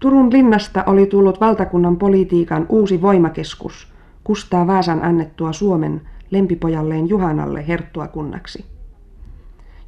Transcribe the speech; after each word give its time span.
Turun 0.00 0.32
linnasta 0.32 0.84
oli 0.86 1.06
tullut 1.06 1.40
valtakunnan 1.40 1.96
politiikan 1.96 2.66
uusi 2.68 3.02
voimakeskus, 3.02 3.92
Kustaa 4.24 4.66
Vaasan 4.66 5.04
annettua 5.04 5.52
Suomen 5.52 6.00
lempipojalleen 6.30 7.08
Juhanalle 7.08 7.68
herttuakunnaksi. 7.68 8.64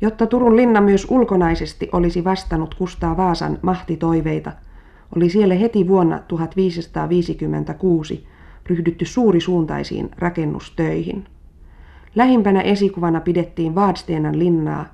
Jotta 0.01 0.27
Turun 0.27 0.57
linna 0.57 0.81
myös 0.81 1.07
ulkonaisesti 1.11 1.89
olisi 1.93 2.25
vastannut 2.25 2.75
Kustaa 2.75 3.17
Vaasan 3.17 3.59
mahtitoiveita, 3.63 4.53
oli 5.17 5.31
siellä 5.31 5.55
heti 5.55 5.89
vuonna 5.89 6.21
1556 6.29 8.27
ryhdytty 8.67 9.05
suurisuuntaisiin 9.05 10.11
rakennustöihin. 10.19 11.25
Lähimpänä 12.15 12.61
esikuvana 12.61 13.21
pidettiin 13.21 13.75
Vaadsteenan 13.75 14.39
linnaa, 14.39 14.87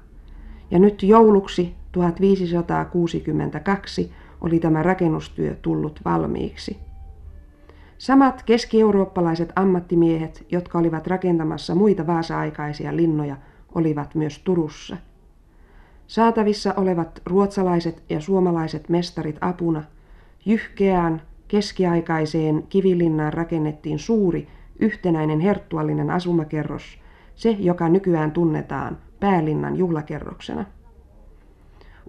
ja 0.71 0.79
nyt 0.79 1.03
jouluksi 1.03 1.75
1562 1.93 4.13
oli 4.45 4.61
tämä 4.61 4.83
rakennustyö 4.83 5.57
tullut 5.63 6.01
valmiiksi. 6.05 6.79
Samat 7.99 8.43
keski-eurooppalaiset 8.43 9.53
ammattimiehet, 9.57 10.47
jotka 10.51 10.79
olivat 10.79 11.07
rakentamassa 11.07 11.75
muita 11.75 12.07
vaasa-aikaisia 12.07 12.97
linnoja, 12.97 13.37
olivat 13.75 14.15
myös 14.15 14.39
Turussa. 14.39 14.97
Saatavissa 16.07 16.75
olevat 16.77 17.23
ruotsalaiset 17.27 18.03
ja 18.11 18.21
suomalaiset 18.21 18.89
mestarit 18.89 19.37
apuna 19.41 19.85
jyhkeään 20.47 21.23
keskiaikaiseen 21.49 22.63
kivilinnaan 22.69 23.33
rakennettiin 23.33 23.99
suuri 23.99 24.49
yhtenäinen 24.79 25.41
herttuallinen 25.41 26.11
asumakerros, 26.11 26.99
se 27.35 27.51
joka 27.51 27.89
nykyään 27.89 28.33
tunnetaan 28.33 28.99
päälinnan 29.21 29.77
juhlakerroksena. 29.77 30.65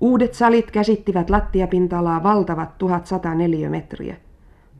Uudet 0.01 0.33
salit 0.33 0.71
käsittivät 0.71 1.29
lattiapinta-alaa 1.29 2.23
valtavat 2.23 2.77
1104 2.77 3.69
metriä. 3.69 4.15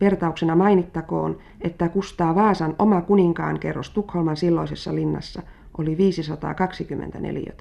Vertauksena 0.02 0.56
mainittakoon, 0.56 1.38
että 1.62 1.90
Kustaa 1.90 2.36
Vaasan 2.36 2.76
oma 2.80 3.02
kuninkaan 3.02 3.60
kerros 3.60 3.90
Tukholman 3.90 4.38
silloisessa 4.38 4.96
linnassa 4.96 5.42
oli 5.78 5.98
524. 5.98 7.54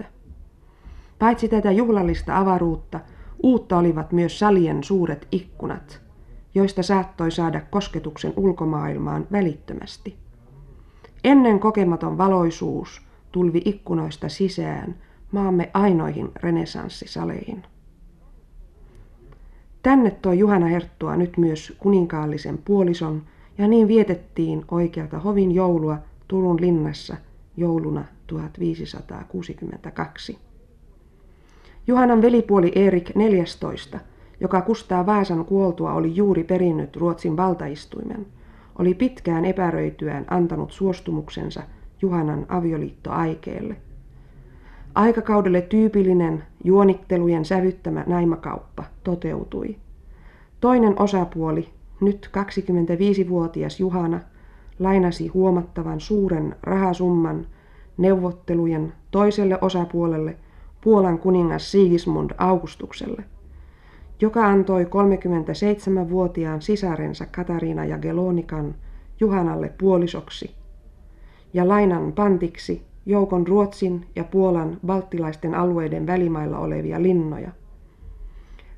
Paitsi 1.18 1.48
tätä 1.48 1.72
juhlallista 1.72 2.38
avaruutta, 2.38 3.00
uutta 3.42 3.78
olivat 3.78 4.12
myös 4.12 4.38
salien 4.38 4.84
suuret 4.84 5.28
ikkunat, 5.32 6.00
joista 6.54 6.82
saattoi 6.82 7.30
saada 7.30 7.60
kosketuksen 7.70 8.32
ulkomaailmaan 8.36 9.26
välittömästi. 9.32 10.16
Ennen 11.24 11.60
kokematon 11.60 12.18
valoisuus 12.18 13.02
tulvi 13.32 13.62
ikkunoista 13.64 14.28
sisään 14.28 14.94
maamme 15.34 15.70
ainoihin 15.74 16.32
renessanssisaleihin. 16.34 17.62
Tänne 19.82 20.10
toi 20.10 20.38
Juhana 20.38 20.66
Herttua 20.66 21.16
nyt 21.16 21.36
myös 21.36 21.72
kuninkaallisen 21.78 22.58
puolison 22.58 23.22
ja 23.58 23.68
niin 23.68 23.88
vietettiin 23.88 24.64
oikealta 24.70 25.18
hovin 25.18 25.52
joulua 25.52 25.98
Turun 26.28 26.60
linnassa 26.60 27.16
jouluna 27.56 28.04
1562. 28.26 30.38
Juhanan 31.86 32.22
velipuoli 32.22 32.72
Erik 32.74 33.14
14, 33.14 34.00
joka 34.40 34.60
Kustaa 34.60 35.06
Vaasan 35.06 35.44
kuoltua 35.44 35.92
oli 35.92 36.16
juuri 36.16 36.44
perinnyt 36.44 36.96
Ruotsin 36.96 37.36
valtaistuimen, 37.36 38.26
oli 38.78 38.94
pitkään 38.94 39.44
epäröityään 39.44 40.24
antanut 40.28 40.72
suostumuksensa 40.72 41.62
Juhanan 42.02 42.46
avioliittoaikeelle. 42.48 43.76
Aikakaudelle 44.94 45.60
tyypillinen 45.60 46.44
juonittelujen 46.64 47.44
sävyttämä 47.44 48.04
naimakauppa 48.06 48.84
toteutui. 49.04 49.76
Toinen 50.60 51.00
osapuoli, 51.00 51.68
nyt 52.00 52.30
25-vuotias 52.36 53.80
Juhana, 53.80 54.20
lainasi 54.78 55.28
huomattavan 55.28 56.00
suuren 56.00 56.56
rahasumman 56.62 57.46
neuvottelujen 57.96 58.92
toiselle 59.10 59.58
osapuolelle 59.60 60.36
Puolan 60.80 61.18
kuningas 61.18 61.70
Sigismund 61.70 62.30
Augustukselle, 62.38 63.24
joka 64.20 64.46
antoi 64.46 64.84
37-vuotiaan 64.84 66.62
sisarensa 66.62 67.26
Katariina 67.26 67.84
ja 67.84 67.98
Gelonikan 67.98 68.74
Juhanalle 69.20 69.72
puolisoksi 69.78 70.54
ja 71.54 71.68
lainan 71.68 72.12
pantiksi 72.12 72.82
joukon 73.06 73.46
Ruotsin 73.46 74.06
ja 74.16 74.24
Puolan 74.24 74.78
balttilaisten 74.86 75.54
alueiden 75.54 76.06
välimailla 76.06 76.58
olevia 76.58 77.02
linnoja. 77.02 77.50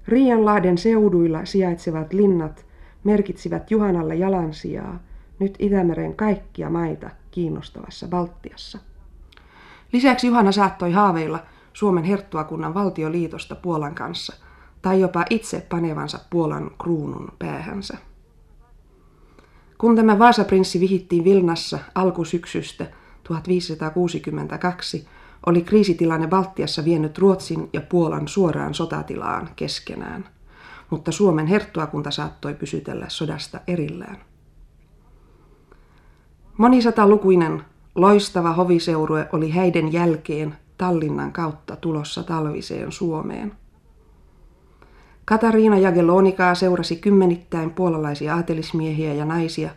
Riianlahden 0.08 0.78
seuduilla 0.78 1.44
sijaitsevat 1.44 2.12
linnat 2.12 2.66
merkitsivät 3.04 3.70
Juhanalle 3.70 4.14
jalansijaa 4.14 4.98
nyt 5.38 5.54
Itämeren 5.58 6.16
kaikkia 6.16 6.70
maita 6.70 7.10
kiinnostavassa 7.30 8.08
Baltiassa. 8.08 8.78
Lisäksi 9.92 10.26
Juhana 10.26 10.52
saattoi 10.52 10.92
haaveilla 10.92 11.38
Suomen 11.72 12.04
herttuakunnan 12.04 12.74
valtioliitosta 12.74 13.54
Puolan 13.54 13.94
kanssa 13.94 14.36
tai 14.82 15.00
jopa 15.00 15.24
itse 15.30 15.66
panevansa 15.68 16.18
Puolan 16.30 16.70
kruunun 16.82 17.28
päähänsä. 17.38 17.98
Kun 19.78 19.96
tämä 19.96 20.18
Vaasaprinssi 20.18 20.80
vihittiin 20.80 21.24
Vilnassa 21.24 21.78
alkusyksystä 21.94 22.86
1562, 23.28 25.08
oli 25.46 25.62
kriisitilanne 25.62 26.26
Baltiassa 26.26 26.84
vienyt 26.84 27.18
Ruotsin 27.18 27.68
ja 27.72 27.80
Puolan 27.80 28.28
suoraan 28.28 28.74
sotatilaan 28.74 29.48
keskenään, 29.56 30.28
mutta 30.90 31.12
Suomen 31.12 31.46
herttuakunta 31.46 32.10
saattoi 32.10 32.54
pysytellä 32.54 33.06
sodasta 33.08 33.60
erillään. 33.66 34.16
Monisatalukuinen 36.56 37.62
loistava 37.94 38.52
hoviseurue 38.52 39.28
oli 39.32 39.50
häiden 39.50 39.92
jälkeen 39.92 40.56
Tallinnan 40.78 41.32
kautta 41.32 41.76
tulossa 41.76 42.22
talviseen 42.22 42.92
Suomeen. 42.92 43.52
Katariina 45.24 45.78
Jagelonikaa 45.78 46.54
seurasi 46.54 46.96
kymmenittäin 46.96 47.70
puolalaisia 47.70 48.34
aatelismiehiä 48.34 49.14
ja 49.14 49.24
naisia, 49.24 49.70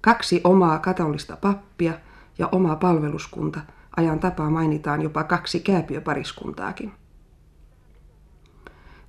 kaksi 0.00 0.40
omaa 0.44 0.78
katolista 0.78 1.36
pappia 1.36 1.92
ja 2.38 2.48
oma 2.52 2.76
palveluskunta, 2.76 3.60
ajan 3.96 4.20
tapaa 4.20 4.50
mainitaan 4.50 5.02
jopa 5.02 5.24
kaksi 5.24 5.60
kääpiöpariskuntaakin. 5.60 6.92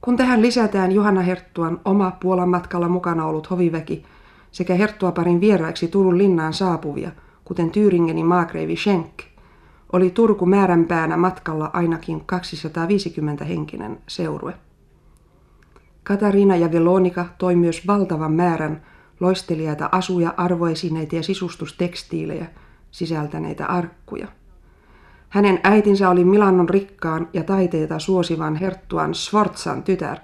Kun 0.02 0.18
tähän 0.18 0.42
lisätään 0.42 0.92
Johanna 0.92 1.22
Herttuan 1.22 1.82
oma 1.86 2.12
Puolan 2.12 2.50
matkalla 2.50 2.88
mukana 2.88 3.26
ollut 3.26 3.50
hoviväki 3.50 4.06
sekä 4.52 4.76
Herttuaparin 4.76 5.42
vieraiksi 5.42 5.88
Turun 5.88 6.18
linnaan 6.18 6.54
saapuvia, 6.54 7.12
kuten 7.46 7.72
Tyyringenin 7.72 8.26
maakreivi 8.26 8.76
Schenk, 8.76 9.22
oli 9.94 10.10
Turku 10.10 10.46
määränpäänä 10.46 11.18
matkalla 11.18 11.70
ainakin 11.74 12.26
250 12.26 13.46
henkinen 13.46 14.02
seurue. 14.08 14.54
Katariina 16.04 16.56
ja 16.56 16.72
Velonika 16.72 17.26
toi 17.38 17.56
myös 17.56 17.88
valtavan 17.88 18.34
määrän 18.34 18.82
loistelijaita 19.20 19.90
asuja, 19.92 20.34
arvoesineitä 20.38 21.16
ja 21.16 21.24
sisustustekstiilejä 21.24 22.48
sisältäneitä 22.94 23.66
arkkuja. 23.66 24.28
Hänen 25.30 25.60
äitinsä 25.64 26.10
oli 26.10 26.24
Milanon 26.24 26.70
rikkaan 26.70 27.28
ja 27.34 27.44
taiteita 27.44 28.00
suosivan 28.00 28.56
herttuan 28.56 29.16
Sforzan 29.16 29.84
tytär. 29.84 30.18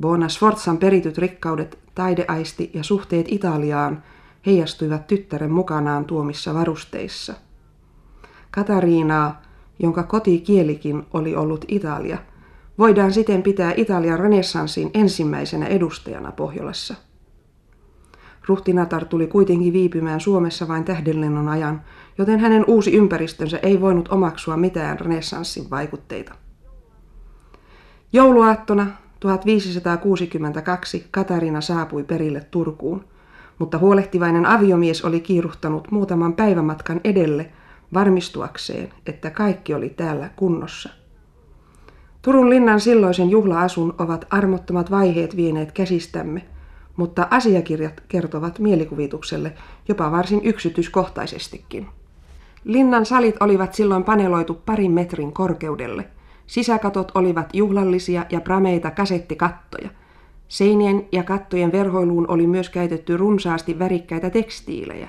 Bona 0.00 0.28
Sforzan 0.28 0.78
perityt 0.78 1.18
rikkaudet, 1.18 1.78
taideaisti 1.94 2.70
ja 2.74 2.84
suhteet 2.84 3.26
Italiaan 3.28 4.02
heijastuivat 4.46 5.06
tyttären 5.06 5.50
mukanaan 5.50 6.04
tuomissa 6.04 6.54
varusteissa. 6.54 7.34
Katariinaa, 8.50 9.42
jonka 9.78 10.02
kotikielikin 10.02 11.06
oli 11.12 11.36
ollut 11.36 11.64
Italia, 11.68 12.18
voidaan 12.78 13.12
siten 13.12 13.42
pitää 13.42 13.72
Italian 13.76 14.20
renessanssin 14.20 14.90
ensimmäisenä 14.94 15.66
edustajana 15.66 16.32
Pohjolassa. 16.32 17.07
Ruhtinatar 18.48 19.04
tuli 19.04 19.26
kuitenkin 19.26 19.72
viipymään 19.72 20.20
Suomessa 20.20 20.68
vain 20.68 20.84
tähdenlennon 20.84 21.48
ajan, 21.48 21.82
joten 22.18 22.40
hänen 22.40 22.64
uusi 22.66 22.96
ympäristönsä 22.96 23.58
ei 23.62 23.80
voinut 23.80 24.08
omaksua 24.08 24.56
mitään 24.56 25.00
renessanssin 25.00 25.70
vaikutteita. 25.70 26.34
Jouluaattona 28.12 28.86
1562 29.20 31.06
Katarina 31.10 31.60
saapui 31.60 32.04
perille 32.04 32.40
Turkuun, 32.50 33.04
mutta 33.58 33.78
huolehtivainen 33.78 34.46
aviomies 34.46 35.04
oli 35.04 35.20
kiiruhtanut 35.20 35.90
muutaman 35.90 36.32
päivämatkan 36.32 37.00
edelle 37.04 37.52
varmistuakseen, 37.94 38.88
että 39.06 39.30
kaikki 39.30 39.74
oli 39.74 39.88
täällä 39.88 40.30
kunnossa. 40.36 40.90
Turun 42.22 42.50
linnan 42.50 42.80
silloisen 42.80 43.30
juhlaasun 43.30 43.94
ovat 43.98 44.24
armottomat 44.30 44.90
vaiheet 44.90 45.36
vieneet 45.36 45.72
käsistämme, 45.72 46.42
mutta 46.98 47.28
asiakirjat 47.30 48.02
kertovat 48.08 48.58
mielikuvitukselle 48.58 49.52
jopa 49.88 50.10
varsin 50.10 50.40
yksityiskohtaisestikin. 50.44 51.86
Linnan 52.64 53.06
salit 53.06 53.36
olivat 53.40 53.74
silloin 53.74 54.04
paneloitu 54.04 54.54
parin 54.54 54.92
metrin 54.92 55.32
korkeudelle. 55.32 56.04
Sisäkatot 56.46 57.12
olivat 57.14 57.54
juhlallisia 57.54 58.26
ja 58.30 58.40
prameita 58.40 58.90
kasettikattoja. 58.90 59.88
Seinien 60.48 61.08
ja 61.12 61.22
kattojen 61.22 61.72
verhoiluun 61.72 62.30
oli 62.30 62.46
myös 62.46 62.70
käytetty 62.70 63.16
runsaasti 63.16 63.78
värikkäitä 63.78 64.30
tekstiilejä. 64.30 65.08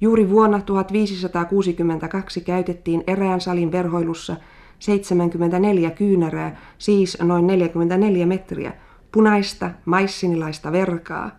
Juuri 0.00 0.30
vuonna 0.30 0.60
1562 0.62 2.40
käytettiin 2.40 3.04
erään 3.06 3.40
salin 3.40 3.72
verhoilussa 3.72 4.36
74 4.78 5.90
kyynärää, 5.90 6.56
siis 6.78 7.18
noin 7.22 7.46
44 7.46 8.26
metriä, 8.26 8.72
punaista 9.12 9.70
maissinilaista 9.84 10.72
verkaa. 10.72 11.30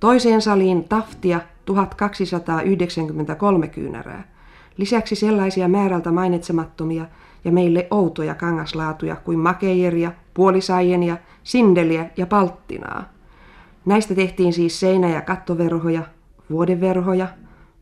Toiseen 0.00 0.42
saliin 0.42 0.88
taftia 0.88 1.40
1293 1.64 3.68
kyynärää. 3.68 4.24
Lisäksi 4.76 5.14
sellaisia 5.14 5.68
määrältä 5.68 6.12
mainitsemattomia 6.12 7.06
ja 7.44 7.52
meille 7.52 7.86
outoja 7.90 8.34
kangaslaatuja 8.34 9.16
kuin 9.16 9.38
makeijeria, 9.38 10.12
puolisaijenia, 10.34 11.16
sindeliä 11.42 12.10
ja 12.16 12.26
palttinaa. 12.26 13.04
Näistä 13.84 14.14
tehtiin 14.14 14.52
siis 14.52 14.80
seinä- 14.80 15.10
ja 15.10 15.20
kattoverhoja, 15.20 16.02
vuodeverhoja, 16.50 17.28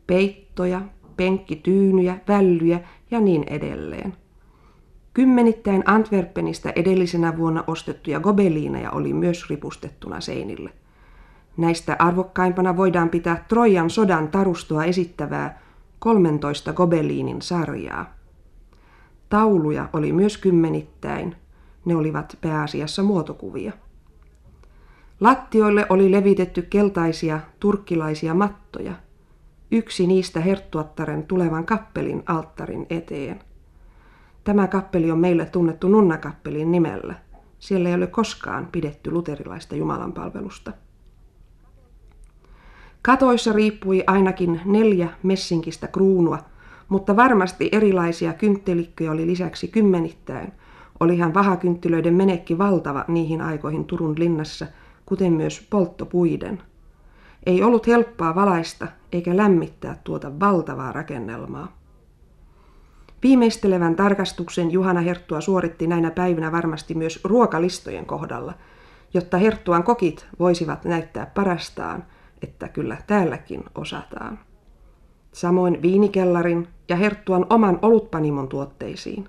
peittoja, 0.07 0.81
penkkityynyjä, 1.17 2.17
vällyjä 2.27 2.79
ja 3.11 3.19
niin 3.19 3.43
edelleen. 3.47 4.13
Kymmenittäin 5.13 5.83
Antwerpenistä 5.85 6.73
edellisenä 6.75 7.37
vuonna 7.37 7.63
ostettuja 7.67 8.19
gobeliineja 8.19 8.91
oli 8.91 9.13
myös 9.13 9.49
ripustettuna 9.49 10.21
seinille. 10.21 10.69
Näistä 11.57 11.95
arvokkaimpana 11.99 12.77
voidaan 12.77 13.09
pitää 13.09 13.45
Trojan 13.47 13.89
sodan 13.89 14.27
tarustoa 14.27 14.83
esittävää 14.83 15.59
13 15.99 16.73
gobeliinin 16.73 17.41
sarjaa. 17.41 18.13
Tauluja 19.29 19.89
oli 19.93 20.13
myös 20.13 20.37
kymmenittäin. 20.37 21.35
Ne 21.85 21.95
olivat 21.95 22.37
pääasiassa 22.41 23.03
muotokuvia. 23.03 23.71
Lattioille 25.19 25.85
oli 25.89 26.11
levitetty 26.11 26.61
keltaisia 26.61 27.39
turkkilaisia 27.59 28.33
mattoja. 28.33 28.93
Yksi 29.71 30.07
niistä 30.07 30.39
herttuattaren 30.39 31.23
tulevan 31.23 31.65
kappelin 31.65 32.23
alttarin 32.25 32.85
eteen. 32.89 33.39
Tämä 34.43 34.67
kappeli 34.67 35.11
on 35.11 35.19
meille 35.19 35.45
tunnettu 35.45 35.87
nunnakappelin 35.87 36.71
nimellä. 36.71 37.15
Siellä 37.59 37.89
ei 37.89 37.95
ole 37.95 38.07
koskaan 38.07 38.67
pidetty 38.71 39.11
luterilaista 39.11 39.75
jumalanpalvelusta. 39.75 40.71
Katoissa 43.01 43.53
riippui 43.53 44.03
ainakin 44.07 44.61
neljä 44.65 45.09
messinkistä 45.23 45.87
kruunua, 45.87 46.39
mutta 46.89 47.15
varmasti 47.15 47.69
erilaisia 47.71 48.33
kynttelikköjä 48.33 49.11
oli 49.11 49.27
lisäksi 49.27 49.67
kymmenittäin. 49.67 50.51
Olihan 50.99 51.33
vahakynttilöiden 51.33 52.13
menekki 52.13 52.57
valtava 52.57 53.05
niihin 53.07 53.41
aikoihin 53.41 53.85
Turun 53.85 54.15
linnassa, 54.19 54.67
kuten 55.05 55.33
myös 55.33 55.67
polttopuiden. 55.69 56.61
Ei 57.45 57.63
ollut 57.63 57.87
helppoa 57.87 58.35
valaista 58.35 58.87
eikä 59.11 59.37
lämmittää 59.37 59.99
tuota 60.03 60.39
valtavaa 60.39 60.91
rakennelmaa. 60.91 61.78
Viimeistelevän 63.23 63.95
tarkastuksen 63.95 64.71
Juhana 64.71 65.01
Herttua 65.01 65.41
suoritti 65.41 65.87
näinä 65.87 66.11
päivinä 66.11 66.51
varmasti 66.51 66.95
myös 66.95 67.19
ruokalistojen 67.23 68.05
kohdalla, 68.05 68.53
jotta 69.13 69.37
Herttuan 69.37 69.83
kokit 69.83 70.25
voisivat 70.39 70.85
näyttää 70.85 71.31
parastaan, 71.35 72.03
että 72.41 72.67
kyllä 72.67 72.97
täälläkin 73.07 73.63
osataan. 73.75 74.39
Samoin 75.31 75.81
viinikellarin 75.81 76.67
ja 76.89 76.95
Herttuan 76.95 77.45
oman 77.49 77.79
olutpanimon 77.81 78.47
tuotteisiin. 78.47 79.27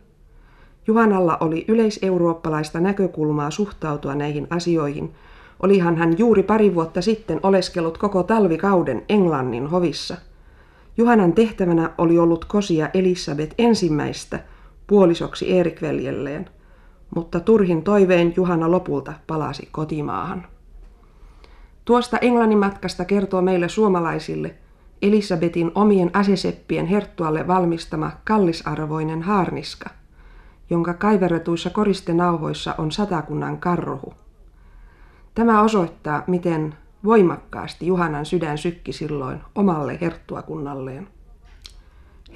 Juhanalla 0.87 1.37
oli 1.40 1.64
yleiseurooppalaista 1.69 2.81
näkökulmaa 2.81 3.50
suhtautua 3.50 4.14
näihin 4.14 4.46
asioihin. 4.50 5.14
Olihan 5.62 5.96
hän 5.96 6.19
juuri 6.19 6.42
pari 6.42 6.75
vuotta 6.75 7.02
sitten 7.02 7.40
oleskellut 7.42 7.98
koko 7.98 8.22
talvikauden 8.22 9.02
Englannin 9.08 9.66
hovissa– 9.66 10.16
Juhanan 11.00 11.32
tehtävänä 11.32 11.91
oli 11.99 12.19
ollut 12.19 12.44
kosia 12.44 12.88
Elisabeth 12.94 13.55
ensimmäistä 13.58 14.41
puolisoksi 14.87 15.58
Erik-veljelleen, 15.58 16.50
mutta 17.14 17.41
turhin 17.41 17.82
toiveen 17.82 18.32
Juhana 18.37 18.70
lopulta 18.70 19.12
palasi 19.26 19.69
kotimaahan. 19.73 20.47
Tuosta 21.85 22.19
Englannin 22.19 22.58
matkasta 22.58 23.05
kertoo 23.05 23.43
meille 23.43 23.69
suomalaisille 23.69 24.55
Elisabetin 25.02 25.73
omien 25.75 26.11
aseseppien 26.12 26.87
herttualle 26.87 27.47
valmistama 27.47 28.11
kallisarvoinen 28.25 29.23
haarniska, 29.23 29.91
jonka 30.70 30.94
kaiverretuissa 30.94 31.70
koristenauhoissa 31.70 32.75
on 32.79 32.93
satakunnan 32.93 33.58
karrohu. 33.58 34.14
Tämä 35.35 35.62
osoittaa, 35.62 36.25
miten 36.26 36.75
Voimakkaasti 37.05 37.87
Juhanan 37.87 38.26
sydän 38.26 38.58
sykki 38.58 38.93
silloin 38.93 39.41
omalle 39.55 39.99
herttuakunnalleen. 40.00 41.08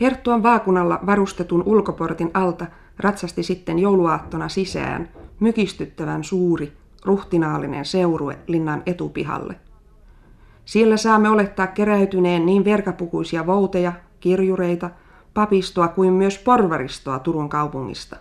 Herttuan 0.00 0.42
vaakunalla 0.42 1.00
varustetun 1.06 1.62
ulkoportin 1.66 2.30
alta 2.34 2.66
ratsasti 2.98 3.42
sitten 3.42 3.78
jouluaattona 3.78 4.48
sisään 4.48 5.08
mykistyttävän 5.40 6.24
suuri, 6.24 6.72
ruhtinaallinen 7.04 7.84
seurue 7.84 8.38
linnan 8.46 8.82
etupihalle. 8.86 9.56
Siellä 10.64 10.96
saamme 10.96 11.30
olettaa 11.30 11.66
keräytyneen 11.66 12.46
niin 12.46 12.64
verkapukuisia 12.64 13.46
vouteja, 13.46 13.92
kirjureita, 14.20 14.90
papistoa 15.34 15.88
kuin 15.88 16.12
myös 16.12 16.38
porvaristoa 16.38 17.18
Turun 17.18 17.48
kaupungista. 17.48 18.16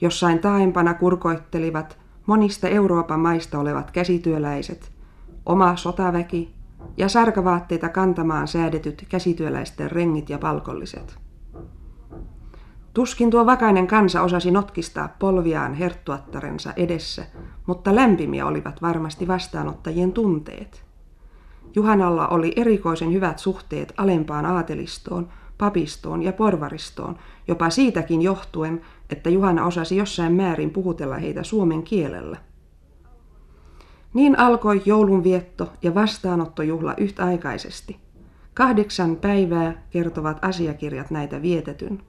Jossain 0.00 0.38
taaempana 0.38 0.94
kurkoittelivat 0.94 1.98
monista 2.26 2.68
Euroopan 2.68 3.20
maista 3.20 3.58
olevat 3.58 3.90
käsityöläiset– 3.90 4.92
oma 5.50 5.76
sotaväki 5.76 6.54
ja 6.96 7.08
sarkavaatteita 7.08 7.88
kantamaan 7.88 8.48
säädetyt 8.48 9.06
käsityöläisten 9.08 9.90
rengit 9.90 10.30
ja 10.30 10.38
palkolliset. 10.38 11.18
Tuskin 12.94 13.30
tuo 13.30 13.46
vakainen 13.46 13.86
kansa 13.86 14.22
osasi 14.22 14.50
notkistaa 14.50 15.08
polviaan 15.18 15.74
herttuattarensa 15.74 16.72
edessä, 16.76 17.26
mutta 17.66 17.94
lämpimiä 17.94 18.46
olivat 18.46 18.82
varmasti 18.82 19.28
vastaanottajien 19.28 20.12
tunteet. 20.12 20.84
Juhanalla 21.74 22.28
oli 22.28 22.52
erikoisen 22.56 23.12
hyvät 23.12 23.38
suhteet 23.38 23.94
alempaan 23.96 24.46
aatelistoon, 24.46 25.28
papistoon 25.58 26.22
ja 26.22 26.32
porvaristoon, 26.32 27.18
jopa 27.48 27.70
siitäkin 27.70 28.22
johtuen, 28.22 28.80
että 29.10 29.30
Juhana 29.30 29.66
osasi 29.66 29.96
jossain 29.96 30.32
määrin 30.32 30.70
puhutella 30.70 31.16
heitä 31.16 31.42
suomen 31.42 31.82
kielellä. 31.82 32.49
Niin 34.14 34.38
alkoi 34.38 34.82
joulunvietto 34.84 35.72
ja 35.82 35.94
vastaanottojuhla 35.94 36.94
yhtäaikaisesti. 36.96 37.96
Kahdeksan 38.54 39.16
päivää 39.16 39.82
kertovat 39.90 40.38
asiakirjat 40.42 41.10
näitä 41.10 41.42
vietetyn. 41.42 42.02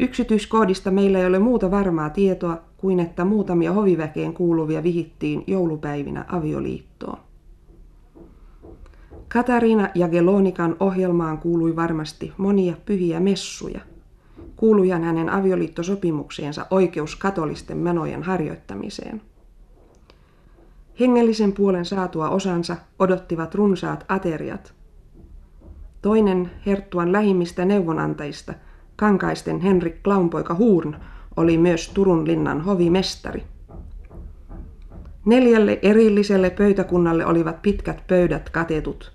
Yksityiskoodista 0.00 0.90
meillä 0.90 1.18
ei 1.18 1.26
ole 1.26 1.38
muuta 1.38 1.70
varmaa 1.70 2.10
tietoa 2.10 2.58
kuin 2.76 3.00
että 3.00 3.24
muutamia 3.24 3.72
hoviväkeen 3.72 4.34
kuuluvia 4.34 4.82
vihittiin 4.82 5.44
joulupäivinä 5.46 6.24
avioliittoon. 6.28 7.18
Katariina 9.28 9.88
ja 9.94 10.08
Gelonikan 10.08 10.76
ohjelmaan 10.80 11.38
kuului 11.38 11.76
varmasti 11.76 12.32
monia 12.36 12.74
pyhiä 12.86 13.20
messuja. 13.20 13.80
Kuulujan 14.56 15.04
hänen 15.04 15.28
avioliittosopimukseensa 15.28 16.66
oikeus 16.70 17.16
katolisten 17.16 17.76
menojen 17.78 18.22
harjoittamiseen. 18.22 19.22
Hengellisen 21.00 21.52
puolen 21.52 21.84
saatua 21.84 22.28
osansa 22.28 22.76
odottivat 22.98 23.54
runsaat 23.54 24.04
ateriat. 24.08 24.74
Toinen 26.02 26.50
Herttuan 26.66 27.12
lähimmistä 27.12 27.64
neuvonantajista, 27.64 28.54
kankaisten 28.96 29.60
Henrik 29.60 30.02
Klaunpoika 30.02 30.54
Huurn, 30.54 30.96
oli 31.36 31.58
myös 31.58 31.88
Turun 31.88 32.26
linnan 32.26 32.60
hovimestari. 32.60 33.42
Neljälle 35.24 35.78
erilliselle 35.82 36.50
pöytäkunnalle 36.50 37.26
olivat 37.26 37.62
pitkät 37.62 38.06
pöydät 38.06 38.50
katetut. 38.50 39.12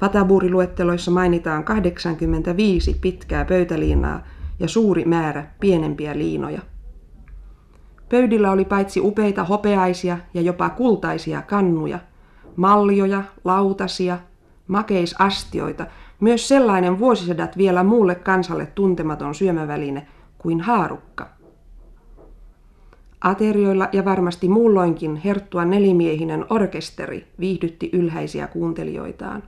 Fatabuuriluetteloissa 0.00 1.10
mainitaan 1.10 1.64
85 1.64 2.96
pitkää 3.00 3.44
pöytäliinaa 3.44 4.26
ja 4.58 4.68
suuri 4.68 5.04
määrä 5.04 5.46
pienempiä 5.60 6.18
liinoja. 6.18 6.60
Pöydillä 8.12 8.50
oli 8.50 8.64
paitsi 8.64 9.00
upeita 9.00 9.44
hopeaisia 9.44 10.18
ja 10.34 10.40
jopa 10.40 10.70
kultaisia 10.70 11.42
kannuja, 11.42 11.98
mallioja, 12.56 13.22
lautasia, 13.44 14.18
makeisastioita, 14.66 15.86
myös 16.20 16.48
sellainen 16.48 16.98
vuosisadat 16.98 17.58
vielä 17.58 17.82
muulle 17.82 18.14
kansalle 18.14 18.66
tuntematon 18.66 19.34
syömäväline 19.34 20.06
kuin 20.38 20.60
haarukka. 20.60 21.28
Aterioilla 23.20 23.88
ja 23.92 24.04
varmasti 24.04 24.48
muulloinkin 24.48 25.16
herttua 25.16 25.64
nelimiehinen 25.64 26.44
orkesteri 26.50 27.26
viihdytti 27.40 27.90
ylhäisiä 27.92 28.46
kuuntelijoitaan. 28.46 29.42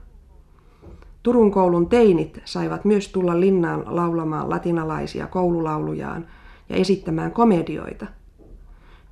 Turun 1.23 1.51
koulun 1.51 1.89
teinit 1.89 2.41
saivat 2.45 2.85
myös 2.85 3.09
tulla 3.09 3.39
linnaan 3.39 3.83
laulamaan 3.85 4.49
latinalaisia 4.49 5.27
koululaulujaan 5.27 6.27
ja 6.69 6.75
esittämään 6.75 7.31
komedioita– 7.31 8.05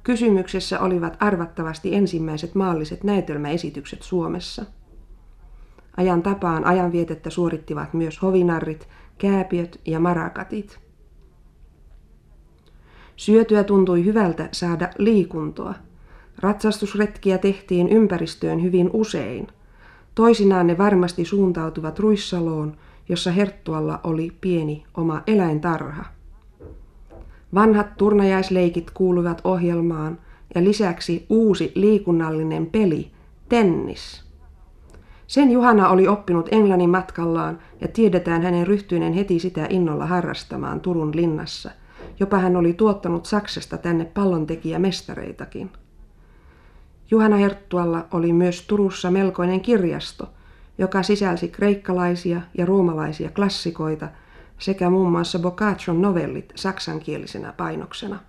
Kysymyksessä 0.04 0.80
olivat 0.80 1.18
arvattavasti 1.20 1.96
ensimmäiset 1.96 2.56
maalliset 2.56 3.04
näytelmäesitykset 3.04 4.02
Suomessa. 4.02 4.66
Ajan 5.98 6.24
tapaan 6.24 6.66
ajanvietettä 6.66 7.30
suorittivat 7.30 7.94
myös 7.94 8.22
hovinarrit, 8.22 8.88
kääpiöt 9.18 9.82
ja 9.86 10.00
marakatit. 10.00 10.80
Syötyä 13.16 13.64
tuntui 13.64 14.06
hyvältä 14.06 14.50
saada 14.52 14.90
liikuntoa. 14.98 15.74
Ratsastusretkiä 16.40 17.38
tehtiin 17.38 17.90
ympäristöön 17.90 18.64
hyvin 18.64 18.90
usein. 18.94 19.48
Toisinaan 20.16 20.68
ne 20.68 20.78
varmasti 20.78 21.26
suuntautuvat 21.26 22.00
Ruissaloon, 22.00 22.78
jossa 23.10 23.32
Herttualla 23.32 24.00
oli 24.04 24.32
pieni 24.42 24.84
oma 24.98 25.22
eläintarha. 25.28 26.06
Vanhat 27.56 27.98
turnajaisleikit 27.98 28.92
kuuluvat 28.92 29.42
ohjelmaan 29.44 30.18
ja 30.56 30.64
lisäksi 30.64 31.26
uusi 31.30 31.72
liikunnallinen 31.76 32.66
peli, 32.66 33.12
tennis. 33.50 34.24
Sen 35.28 35.52
Juhana 35.52 35.90
oli 35.90 36.08
oppinut 36.08 36.50
Englannin 36.52 36.90
matkallaan 36.90 37.60
ja 37.82 37.88
tiedetään 37.88 38.42
hänen 38.42 38.68
ryhtyinen 38.68 39.14
heti 39.14 39.40
sitä 39.40 39.68
innolla 39.70 40.06
harrastamaan 40.06 40.82
Turun 40.82 41.16
linnassa. 41.16 41.72
Jopa 42.20 42.38
hän 42.38 42.56
oli 42.56 42.74
tuottanut 42.74 43.26
Saksasta 43.26 43.78
tänne 43.78 44.06
pallontekijämestareitakin. 44.06 45.70
Juhana 47.12 47.36
Herttualla 47.36 48.06
oli 48.12 48.34
myös 48.34 48.68
Turussa 48.68 49.12
melkoinen 49.12 49.62
kirjasto, 49.62 50.30
joka 50.78 51.04
sisälsi 51.04 51.48
kreikkalaisia 51.48 52.42
ja 52.58 52.66
roomalaisia 52.66 53.30
klassikoita– 53.30 54.10
sekä 54.64 54.90
muun 54.90 55.12
muassa 55.12 55.40
Boccaccion 55.40 56.02
novellit 56.02 56.52
saksankielisenä 56.56 57.54
painoksena. 57.58 58.20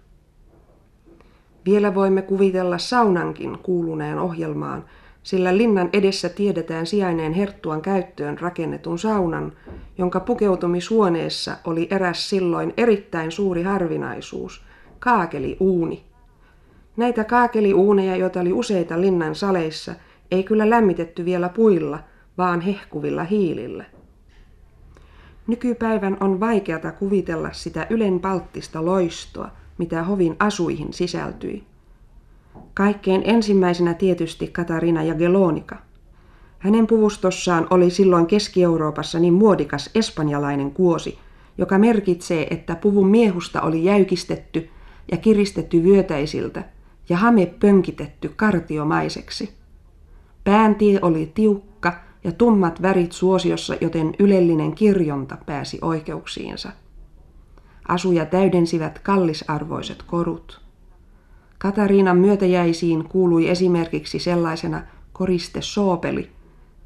Vielä 1.67 1.95
voimme 1.95 2.23
kuvitella 2.23 2.79
saunankin 2.79 3.59
kuuluneen 3.59 4.19
ohjelmaan, 4.19 4.85
sillä 5.23 5.57
linnan 5.57 5.89
edessä 5.93 6.29
tiedetään 6.29 6.87
sijaineen 6.87 7.33
Herttuan 7.33 7.83
käyttöön 7.83 8.39
rakennetun 8.39 8.99
saunan, 8.99 9.53
jonka 9.99 10.21
pukeutumishuoneessa 10.21 11.57
oli 11.65 11.89
eräs 11.91 12.31
silloin 12.31 12.75
erittäin 12.77 13.33
suuri 13.33 13.63
harvinaisuus, 13.63 14.65
kaakeliuuni. 14.99 16.05
Näitä 16.97 17.25
kaakeliuuneja, 17.25 18.17
joita 18.17 18.41
oli 18.41 18.53
useita 18.53 19.01
linnan 19.01 19.35
saleissa, 19.35 19.95
ei 20.31 20.43
kyllä 20.43 20.71
lämmitetty 20.71 21.25
vielä 21.25 21.49
puilla, 21.49 21.99
vaan 22.39 22.61
hehkuvilla 22.61 23.25
hiilillä. 23.25 23.85
Nykypäivän 25.47 26.17
on 26.21 26.41
vaikeata 26.41 26.93
kuvitella 26.93 27.49
sitä 27.53 27.87
ylenpalttista 27.91 28.85
loistoa, 28.85 29.51
mitä 29.79 30.03
hovin 30.03 30.37
asuihin 30.39 30.93
sisältyi. 30.93 31.65
Kaikkein 32.75 33.23
ensimmäisenä 33.25 33.95
tietysti 33.95 34.47
Katarina 34.47 35.03
Jagellonika. 35.03 35.77
Hänen 36.59 36.87
puvustossaan 36.87 37.67
oli 37.71 37.91
silloin 37.91 38.27
Keski-Euroopassa 38.27 39.19
niin 39.19 39.35
muodikas 39.35 39.91
espanjalainen 39.95 40.71
kuosi, 40.71 41.19
joka 41.59 41.79
merkitsee, 41.79 42.47
että 42.51 42.77
puvun 42.77 43.09
miehusta 43.09 43.63
oli 43.63 43.85
jäykistetty 43.85 44.69
ja 45.11 45.17
kiristetty 45.17 45.83
vyötäisiltä 45.83 46.65
ja 47.09 47.17
hame 47.17 47.47
pönkitetty 47.47 48.33
kartiomaiseksi. 48.37 49.55
Pääntie 50.45 50.99
oli 51.03 51.31
tiukka 51.35 51.74
ja 52.25 52.33
tummat 52.33 52.83
värit 52.83 53.13
suosiossa, 53.13 53.75
joten 53.81 54.15
ylellinen 54.19 54.75
kirjonta 54.75 55.37
pääsi 55.47 55.79
oikeuksiinsa. 55.83 56.73
Asuja 57.89 58.27
täydensivät 58.27 58.99
kallisarvoiset 58.99 60.03
korut. 60.03 60.61
Katariinan 61.59 62.19
myötäjäisiin 62.19 63.05
kuului 63.05 63.49
esimerkiksi 63.49 64.19
sellaisena 64.19 64.83
koriste 65.13 65.63
soopeli, 65.63 66.31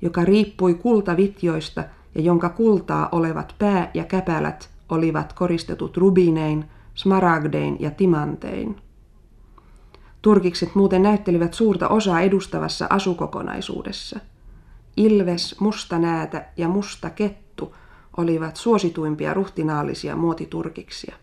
joka 0.02 0.25
riippui 0.25 0.75
kultavitjoista 0.75 1.85
ja 2.14 2.21
jonka 2.21 2.49
kultaa 2.49 3.09
olevat 3.12 3.54
pää- 3.59 3.90
ja 3.95 4.04
käpälät 4.04 4.71
olivat 4.88 5.33
koristetut 5.33 5.97
rubinein, 5.97 6.64
smaragdein 6.95 7.76
ja 7.80 7.90
timantein. 7.90 8.76
Turkikset 10.23 10.75
muuten 10.75 11.02
näyttelivät 11.02 11.54
suurta 11.54 11.88
osaa 11.88 12.21
edustavassa 12.21 12.87
asukokonaisuudessa– 12.90 14.21
Ilves, 14.99 15.61
musta 15.61 15.99
näätä 15.99 16.47
ja 16.57 16.69
musta 16.69 17.11
kettu 17.11 17.75
olivat 18.17 18.57
suosituimpia 18.57 19.35
ruhtinaallisia 19.35 20.17
muotiturkiksia. 20.17 21.17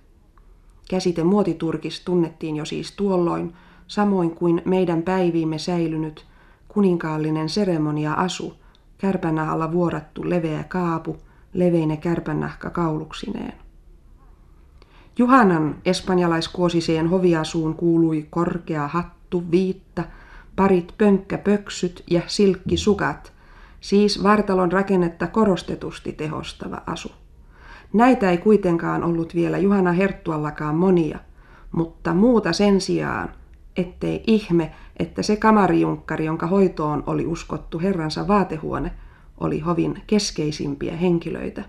Käsite 0.90 1.24
muotiturkis 1.24 2.00
tunnettiin 2.00 2.56
jo 2.56 2.66
siis 2.66 2.92
tuolloin, 2.92 3.54
samoin 3.88 4.36
kuin 4.36 4.62
meidän 4.66 5.04
päiviimme 5.04 5.58
säilynyt 5.58 6.26
kuninkaallinen 6.68 7.50
seremonia-asu, 7.50 8.54
kärpänahalla 8.98 9.72
vuorattu 9.72 10.30
leveä 10.30 10.64
kaapu, 10.64 11.18
leveine 11.54 11.98
kärpänahka 11.98 12.70
kauluksineen. 12.70 13.54
Juhanan 15.18 15.76
espanjalaiskuosiseen 15.86 17.08
hoviasuun 17.08 17.76
kuului 17.76 18.28
korkea 18.30 18.88
hattu, 18.88 19.44
viitta, 19.52 20.04
parit 20.56 20.94
pönkkäpöksyt 20.98 22.04
ja 22.10 22.22
silkkisukat, 22.28 23.35
siis 23.86 24.24
vartalon 24.24 24.72
rakennetta 24.72 25.28
korostetusti 25.28 26.12
tehostava 26.12 26.82
asu. 26.88 27.12
Näitä 27.94 28.32
ei 28.32 28.38
kuitenkaan 28.38 29.04
ollut 29.04 29.36
vielä 29.36 29.58
Juhana 29.58 29.92
Herttuallakaan 29.92 30.76
monia, 30.76 31.20
mutta 31.72 32.14
muuta 32.14 32.54
sen 32.54 32.82
sijaan, 32.82 33.30
ettei 33.78 34.24
ihme, 34.28 34.72
että 35.00 35.22
se 35.22 35.36
kamarijunkkari, 35.36 36.26
jonka 36.26 36.48
hoitoon 36.48 37.04
oli 37.08 37.26
uskottu 37.26 37.80
herransa 37.80 38.28
vaatehuone, 38.28 38.92
oli 39.38 39.60
hovin 39.60 40.02
keskeisimpiä 40.08 40.96
henkilöitä. 40.96 41.64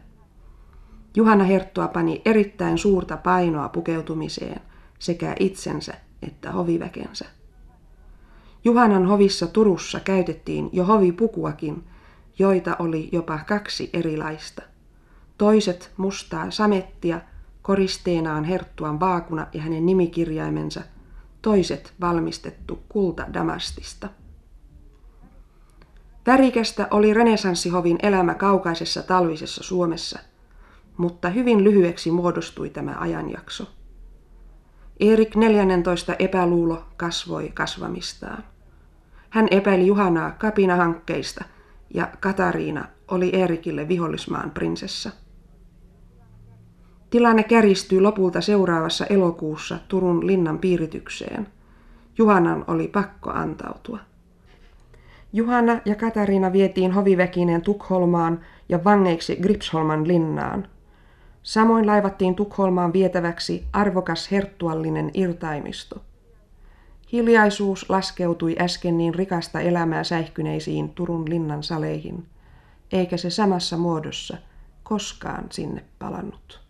Juhana 1.17 1.45
Herttua 1.45 1.89
pani 1.89 2.23
erittäin 2.25 2.79
suurta 2.79 3.17
painoa 3.17 3.69
pukeutumiseen 3.69 4.61
sekä 4.99 5.35
itsensä 5.41 5.95
että 6.23 6.53
hoviväkensä. 6.53 7.25
Juhanan 8.65 9.07
hovissa 9.07 9.47
Turussa 9.47 10.01
käytettiin 10.01 10.71
jo 10.73 10.85
hovipukuakin, 10.85 11.85
joita 12.39 12.77
oli 12.79 13.09
jopa 13.13 13.39
kaksi 13.39 13.91
erilaista. 13.93 14.63
Toiset 15.39 15.93
mustaa 15.97 16.51
samettia, 16.51 17.21
koristeenaan 17.63 18.45
herttuan 18.45 19.01
vaakuna 19.01 19.47
ja 19.53 19.63
hänen 19.63 19.87
nimikirjaimensa, 19.87 20.83
toiset 21.43 21.95
valmistettu 22.01 22.83
kulta 22.89 23.27
damastista. 23.35 24.09
Värikästä 26.27 26.89
oli 26.91 27.15
renesanssihovin 27.15 27.99
elämä 28.03 28.35
kaukaisessa 28.35 29.03
talvisessa 29.03 29.63
Suomessa, 29.63 30.19
mutta 30.97 31.29
hyvin 31.29 31.65
lyhyeksi 31.65 32.11
muodostui 32.11 32.71
tämä 32.71 32.97
ajanjakso. 32.99 33.65
Erik 35.01 35.37
14 35.37 36.15
epäluulo 36.19 36.85
kasvoi 36.97 37.51
kasvamistaan. 37.55 38.45
Hän 39.31 39.49
epäili 39.51 39.87
Juhanaa 39.87 40.31
kapinahankkeista– 40.31 41.45
ja 41.95 42.09
Katariina 42.21 42.85
oli 43.09 43.31
Eerikille 43.31 43.89
vihollismaan 43.89 44.51
prinsessa. 44.51 45.11
Tilanne 47.11 47.43
kärjistyi 47.43 48.01
lopulta 48.01 48.41
seuraavassa 48.41 49.07
elokuussa 49.07 49.79
Turun 49.89 50.27
linnan 50.27 50.59
piiritykseen. 50.59 51.49
Juhanan 52.19 52.65
oli 52.67 52.89
pakko 52.89 53.31
antautua. 53.31 53.99
Juhana 55.33 55.81
ja 55.85 55.95
Katariina 55.95 56.53
vietiin 56.53 56.93
hoviväkineen 56.93 57.63
Tukholmaan 57.63 58.41
ja 58.69 58.85
vangeiksi 58.85 59.37
Gripsholman 59.37 60.09
linnaan. 60.09 60.69
Samoin 61.43 61.87
laivattiin 61.87 62.35
Tukholmaan 62.35 62.93
vietäväksi 62.93 63.65
arvokas 63.73 64.31
herttuallinen 64.31 65.11
irtaimisto. 65.15 66.06
Hiljaisuus 67.13 67.91
laskeutui 67.91 68.57
äsken 68.61 68.99
niin 68.99 69.15
rikasta 69.15 69.61
elämää 69.61 70.05
säihkyneisiin 70.05 70.89
Turun 70.89 71.31
linnan 71.31 71.63
saleihin, 71.63 72.27
eikä 72.93 73.17
se 73.17 73.31
samassa 73.31 73.77
muodossa 73.77 74.37
koskaan 74.83 75.45
sinne 75.51 75.85
palannut. 75.99 76.66